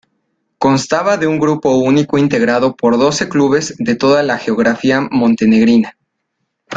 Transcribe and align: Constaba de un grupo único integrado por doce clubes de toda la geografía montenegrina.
Constaba 0.57 1.17
de 1.17 1.27
un 1.27 1.37
grupo 1.39 1.75
único 1.75 2.17
integrado 2.17 2.75
por 2.75 2.97
doce 2.97 3.29
clubes 3.29 3.75
de 3.77 3.93
toda 3.95 4.23
la 4.23 4.39
geografía 4.39 4.99
montenegrina. 5.01 5.95